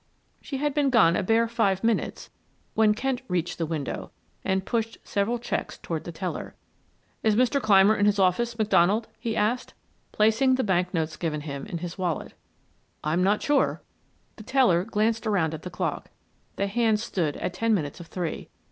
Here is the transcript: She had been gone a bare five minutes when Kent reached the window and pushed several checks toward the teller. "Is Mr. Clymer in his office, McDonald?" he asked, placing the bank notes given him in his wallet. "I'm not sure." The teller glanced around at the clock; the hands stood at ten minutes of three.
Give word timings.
She 0.41 0.57
had 0.57 0.73
been 0.73 0.89
gone 0.89 1.15
a 1.15 1.21
bare 1.21 1.47
five 1.47 1.83
minutes 1.83 2.31
when 2.73 2.95
Kent 2.95 3.21
reached 3.27 3.59
the 3.59 3.67
window 3.67 4.09
and 4.43 4.65
pushed 4.65 4.97
several 5.03 5.37
checks 5.37 5.77
toward 5.77 6.05
the 6.05 6.11
teller. 6.11 6.55
"Is 7.21 7.35
Mr. 7.35 7.61
Clymer 7.61 7.93
in 7.95 8.07
his 8.07 8.17
office, 8.17 8.57
McDonald?" 8.57 9.09
he 9.19 9.37
asked, 9.37 9.75
placing 10.11 10.55
the 10.55 10.63
bank 10.63 10.91
notes 10.91 11.17
given 11.17 11.41
him 11.41 11.67
in 11.67 11.77
his 11.77 11.99
wallet. 11.99 12.33
"I'm 13.03 13.21
not 13.21 13.43
sure." 13.43 13.83
The 14.37 14.43
teller 14.43 14.85
glanced 14.85 15.27
around 15.27 15.53
at 15.53 15.61
the 15.61 15.69
clock; 15.69 16.09
the 16.55 16.65
hands 16.65 17.03
stood 17.03 17.37
at 17.37 17.53
ten 17.53 17.71
minutes 17.75 17.99
of 17.99 18.07
three. 18.07 18.49